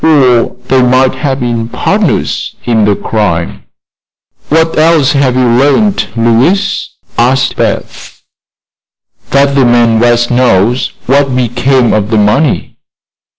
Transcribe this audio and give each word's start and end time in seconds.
Or 0.03 0.55
they 0.67 0.81
might 0.81 1.13
have 1.13 1.41
been 1.41 1.67
partners 1.69 2.55
in 2.65 2.85
the 2.85 2.95
crime." 2.95 3.65
"What 4.49 4.75
else 4.75 5.11
have 5.11 5.35
you 5.35 5.47
learned, 5.47 6.07
Louise?" 6.15 6.89
asked 7.19 7.55
Beth. 7.55 8.19
"That 9.29 9.53
the 9.53 9.63
man 9.63 9.99
West 9.99 10.31
knows 10.31 10.91
what 11.05 11.35
became 11.35 11.93
of 11.93 12.09
the 12.09 12.17
money." 12.17 12.77